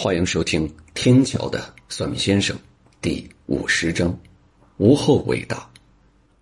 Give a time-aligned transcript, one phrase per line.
[0.00, 2.56] 欢迎收听《天桥的算命先生》
[3.02, 4.16] 第五十章，
[4.76, 5.68] 无后为大。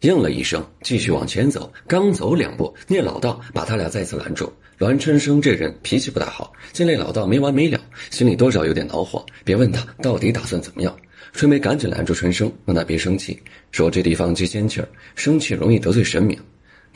[0.01, 1.73] 应了一声，继续往前走。
[1.87, 4.53] 刚走两步，聂老道把他俩再次拦住。
[4.77, 7.81] 栾春生这人脾气不大好，见那老道没完没了，
[8.11, 9.25] 心里多少有点恼火。
[9.43, 10.95] 别问他到底打算怎么样。
[11.33, 13.43] 春梅赶紧拦住春生，让他别生气，
[13.73, 16.39] 说这地方接仙气儿，生气容易得罪神明。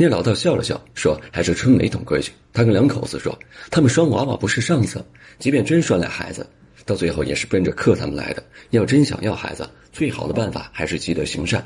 [0.03, 3.39] 那老道笑了笑，说：“还是春梅懂规矩。”他跟两口子说
[3.71, 5.05] ：“他们拴娃娃不是上策，
[5.39, 6.47] 即便真拴俩孩子，
[6.87, 8.43] 到最后也是奔着克他们来的。
[8.71, 11.63] 要真想要孩子，最好的办法还是积德行善。”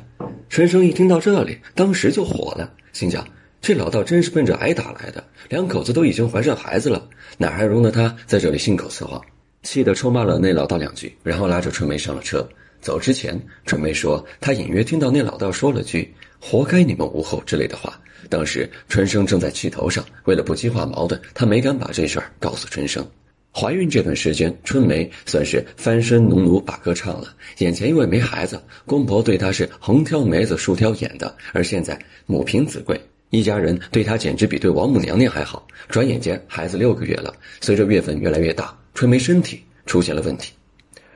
[0.51, 3.25] 春生一听到这里，当时就火了，心想
[3.63, 5.23] ：“这老道真是奔着挨打来的。
[5.49, 7.09] 两口子都已经怀上孩子了，
[7.39, 9.23] 哪还容得他在这里信口雌黄？”
[9.63, 12.45] 气得臭骂了那老道两句，然后拉着春梅上了车。
[12.81, 16.13] 走之前，春梅说：“她隐约听到那老道说了句
[16.47, 17.99] ‘活该你们无后’之类的话。”
[18.29, 23.07] 当时春生正在气头上，为了不激化矛盾，他没敢把这事儿告诉春生。
[23.53, 27.35] 怀孕这段时间，春梅算是翻身农奴把歌唱了。
[27.59, 31.35] 眼前因为没孩子，公婆对她是横挑眉子竖挑眼的。
[31.53, 33.01] 而现在母凭子贵，
[33.31, 35.67] 一家人对她简直比对王母娘娘还好。
[35.89, 40.53] 转眼间，孩子六个月了，随着月份越来越大，春梅身体出现了问题，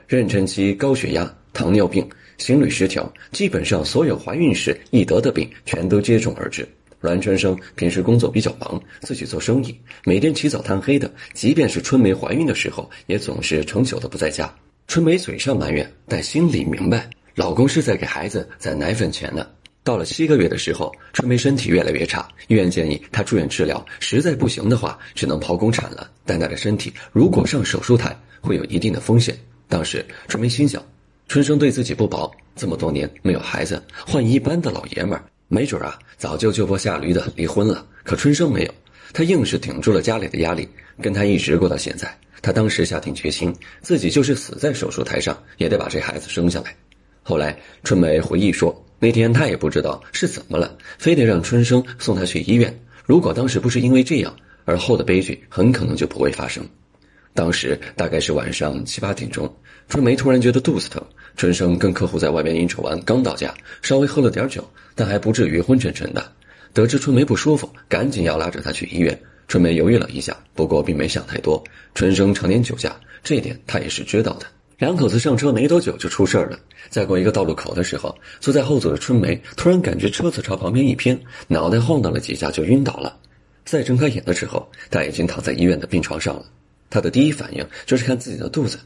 [0.07, 2.07] 妊娠期高血压、糖尿病、
[2.39, 6.67] 心律失调，基本上所有怀孕时易得的病全都接踵而至。
[7.01, 9.73] 栾春生平时工作比较忙，自己做生意，
[10.03, 11.09] 每天起早贪黑的。
[11.33, 14.53] 即便是春梅怀孕的时候，也总是成宿的不在家。
[14.87, 19.47] 春梅嘴上埋怨，但心里明白，老公是在给孩子攒奶粉钱呢。
[19.81, 26.09] 到了七个月的时候，春梅身体越来越差，医院建议她住院治疗，实在不行的话，只能剖宫产了。
[26.25, 29.37] 但她的身体如果上手术台，会有一定的风险。
[29.69, 30.83] 当时春梅心想，
[31.29, 35.23] 春生对自己不薄，这么多年没有孩子，换一般的老爷们儿。
[35.47, 37.85] 没准啊，早就就坡下驴的离婚了。
[38.03, 38.73] 可春生没有，
[39.13, 40.67] 他硬是顶住了家里的压力，
[40.99, 42.11] 跟他一直过到现在。
[42.41, 46.75] 他当时下定决心，自己就是死在手术台上，也得把这孩子生下来。
[47.21, 52.75] 后来春梅回忆说，那天她也不知道是怎么了，非得让春生送她去医院。
[53.05, 54.35] 如果当时不是因为这样，
[54.65, 56.67] 而后的悲剧很可能就不会发生。
[57.35, 59.47] 当时大概是晚上七八点钟，
[59.87, 61.01] 春梅突然觉得肚子疼。
[61.39, 64.61] 春生跟客户在外面应酬完，刚到家，稍微喝了点酒，
[64.93, 66.21] 但还不至于昏沉沉的。
[66.73, 69.17] 得知春梅不舒服，赶紧要拉着她去医院。
[69.47, 71.63] 春梅犹豫了一下，不过并没想太多。
[71.95, 74.45] 春生常年酒驾，这点她也是知道的。
[74.79, 76.59] 两口子上车没多久就出事儿了。
[76.89, 81.17] 在过一个道路口的时候，坐在后座的春梅突然感觉车子朝旁边一偏，
[81.47, 83.17] 脑袋晃荡了几下就晕倒了。
[83.63, 86.43] 再睁开眼的时候，她已经躺在医院的病床上了。
[86.89, 88.77] 她的第一反应就是看自己的肚子，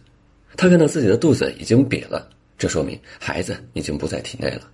[0.55, 2.29] 她看到自己的肚子已经瘪了。
[2.57, 4.69] 这说明孩子已经不在体内了。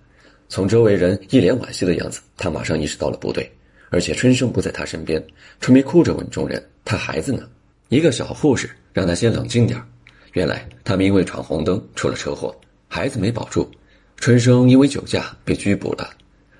[0.48, 3.50] 从周围人一脸惋惜的样子，他马上意识到了不对。
[3.92, 5.20] 而且春生不在他身边，
[5.60, 7.48] 春梅哭着问众人：“他孩子呢？”
[7.88, 9.82] 一个小护士让他先冷静点
[10.32, 12.54] 原来他们因为闯红灯出了车祸，
[12.86, 13.68] 孩子没保住。
[14.16, 16.08] 春生因为酒驾被拘捕了。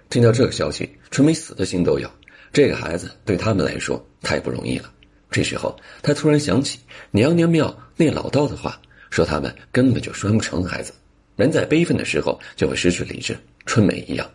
[0.09, 2.11] 听到这个消息，春梅死的心都有。
[2.53, 4.93] 这个孩子对他们来说太不容易了。
[5.31, 6.81] 这时候，他突然想起
[7.13, 10.93] 娘娘庙那老道的话，说他们根本就生不成孩子。
[11.41, 14.31] 人在悲愤的时候就会失去理智，春梅一样，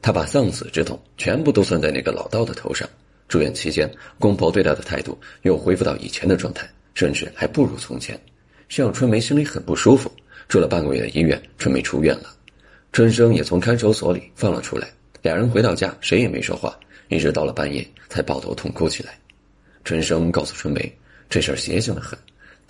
[0.00, 2.88] 她把丧子之痛全部都算在那个老道的头上。
[3.28, 8.18] 住院期间，公婆对她的态度又恢复到以前的状态，甚至还不如从前，
[8.68, 10.10] 这让春梅心里很不舒服。
[10.48, 12.34] 住了半个月的医院，春梅出院了，
[12.92, 14.88] 春生也从看守所里放了出来。
[15.22, 16.78] 两人回到家，谁也没说话，
[17.08, 19.18] 一直到了半夜才抱头痛哭起来。
[19.84, 20.92] 春生告诉春梅，
[21.30, 22.18] 这事儿邪性的很。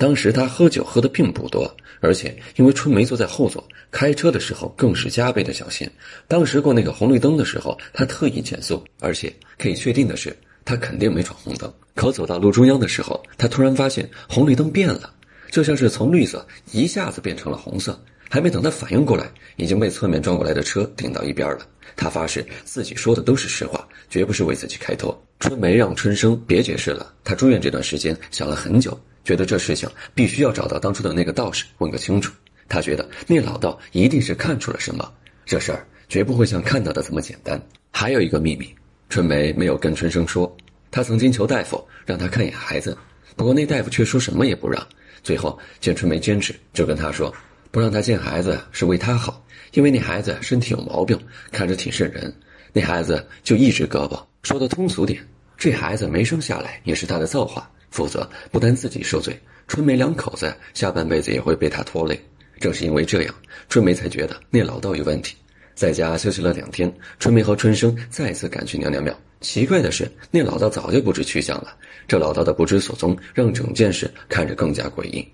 [0.03, 5.89] 当时他喝酒喝的并不多，而且因为春梅坐在后座，开车的时候更是加倍的小心。
[6.27, 11.73] 当时过那个红绿灯的时候，他特意减速，而且可以确定的是，他肯定没闯红灯。
[11.95, 15.15] 可走到路中央的时候，他突然发现红绿灯变了，
[15.53, 17.97] 就像是从绿色一下子变成了红色。
[18.29, 21.61] 还没等他反应过来，已经被侧面撞过来的车顶到一边了。
[21.95, 25.17] 他发誓自己说的都是实话，绝不是为自己开脱。
[25.39, 27.15] 春梅让春生别解释了。
[27.23, 28.99] 他住院这段时间想了很久。
[29.25, 32.33] 觉得这事情必须要找到当初的那个道士问个清楚。
[32.69, 35.13] 他觉得那老道一定是看出了什么，
[35.45, 37.61] 这事儿绝不会像看到的这么简单。
[37.91, 38.75] 还有一个秘密，
[39.09, 40.55] 春梅没有跟春生说。
[40.91, 42.97] 他曾经求大夫让他看一眼孩子，
[43.35, 44.87] 不过那大夫却说什么也不让。
[45.23, 47.35] 最后见春梅坚持，就跟他说，
[47.71, 49.43] 不让他见孩子是为他好，
[49.73, 51.19] 因为那孩子身体有毛病，
[51.51, 52.35] 看着挺瘆人。
[52.73, 54.23] 那孩子就一只胳膊。
[54.43, 55.27] 说的通俗点，
[55.57, 57.71] 这孩子没生下来也是他的造化。
[57.93, 62.21] 否则，不但自己受罪，春梅两口子下半辈子也会被他拖累。
[62.59, 63.35] 正是因为这样，
[63.69, 65.37] 春梅才觉得那老道有问题。
[65.75, 69.17] 在家休息了两天，春梅和春生再次赶去娘娘庙。
[69.41, 71.77] 奇怪的是，那老道早就不知去向了。
[72.07, 75.27] 这老道的不知所踪，让整件事看着更加诡异。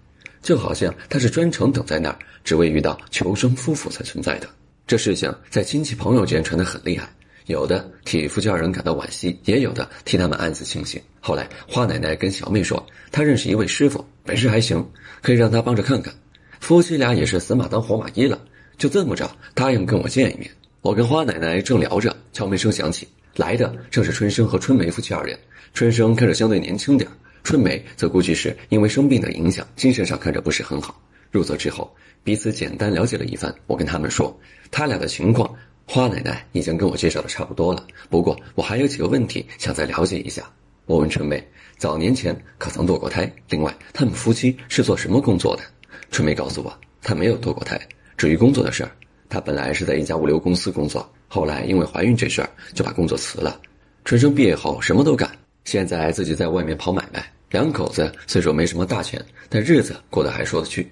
[0.42, 4.48] 就好像他是专程等在那儿，只为遇到求生夫妇才存在的。
[4.86, 7.12] 这事情在亲戚朋友间传得很厉害，
[7.48, 11.00] 有的替夫妻二人感到惋惜，也有的替他们暗自庆幸。
[11.18, 14.86] 后来花奶奶跟小妹说，她认识一位师傅，本事还行，
[15.22, 16.12] 可以让他帮着看看。
[16.60, 18.38] 夫妻俩也是死马当活马医了，
[18.76, 20.50] 就这么着答应跟我见一面。
[20.82, 25.38] 我跟花奶奶正聊着，敲门声响起，来的正是春生和春梅夫妻二人。
[25.72, 27.08] 春生看着相对年轻点
[27.42, 31.00] 春梅则估计是因为生病的影响，精神上看着不是很好。
[31.30, 33.54] 入座之后，彼此简单了解了一番。
[33.66, 34.38] 我跟他们说，
[34.70, 35.54] 他俩的情况，
[35.90, 37.82] 花奶奶已经跟我介绍的差不多了。
[38.10, 40.42] 不过我还有几个问题想再了解一下。
[40.84, 41.42] 我问春梅，
[41.78, 43.30] 早年前可曾堕过胎？
[43.48, 45.62] 另外，他们夫妻是做什么工作的？
[46.10, 47.80] 春梅告诉我，她没有堕过胎。
[48.18, 48.90] 至于工作的事儿，
[49.30, 53.58] 她本来是在一家物流公司工作，后来因为怀孕这事儿就把工作辞了。
[54.04, 55.30] 春生毕业后什么都干。
[55.64, 60.86] 现在自己在外面跑买卖，两口子虽说没什么大钱，但日子过得还说得去。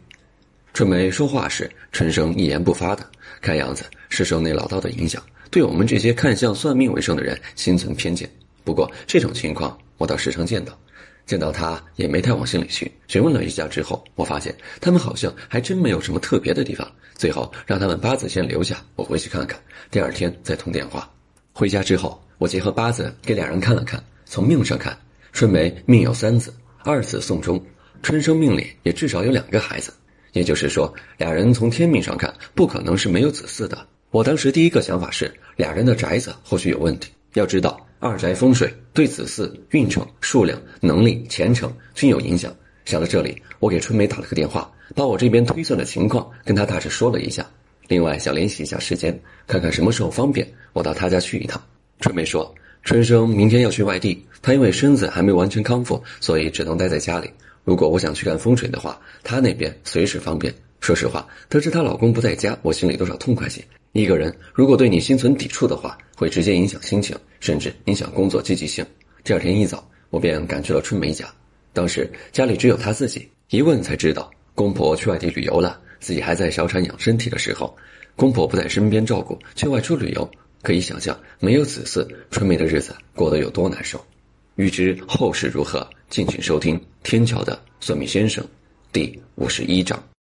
[0.77, 3.03] 春梅说话时，春生一言不发的，
[3.41, 8.29] 看样子是受那老道的影响，对我们这些看相算命为生的人心存偏见。
[8.63, 10.79] 不过这种情况我倒时常见到，
[11.25, 12.93] 见到他也没太往心里去。
[13.09, 16.87] 询问了一下之后，我发现他们好像还真没有什么特别的地方。
[17.15, 19.59] 最后让他们八字先留下，我回去看看，
[19.91, 21.11] 第二天再通电话。
[21.55, 23.99] 回家之后，我结合八字给两人看了看。
[24.27, 24.95] 从命上看，
[25.33, 27.59] 春梅命有三子，二子送终，
[28.03, 29.91] 春生命里也至少有两个孩子，
[30.37, 33.87] 也就是说，俩人从天命上看不可能是没有子嗣的。
[34.11, 37.11] 我当时第一个想法是，俩人的宅子或许有问题。
[37.33, 42.55] 要知道，二宅风水对子嗣、运程、数量、能力、前程均有影响。
[42.85, 47.47] 想到这里，我给春梅打了个电话，把我这边推算的情况跟她大致说了一下，
[47.89, 51.59] 另外想联系一下时间，看看什么时候方便，我到她家去一趟。
[52.01, 52.55] 春梅说。
[52.83, 57.29] 春生明天要去外地，他因为身子还没完全康复，所以只能待在家里。
[57.67, 60.55] 如果我想去看风水的话，她那边随时方便。
[60.79, 63.61] 说实话，得知她老公不在家，我心里多少痛快些。
[63.91, 68.87] 一个人如果对你心存抵触的话，会直接影响心情，甚至影响工作积极性。
[69.25, 71.27] 第二天一早，我便赶去了春梅家。
[71.73, 77.77] 当时家里只有她自己，一问才知道，公婆去外地旅游了，自己还在小产养身体的时候，
[78.15, 80.31] 公婆不在身边照顾，却外出旅游。
[80.63, 84.01] 可以想象，没有子嗣，春梅的日子过得有多难受。
[84.57, 88.43] 欲知后事如何，敬请收听《天桥的算命先生》
[88.91, 90.03] 第五十一章。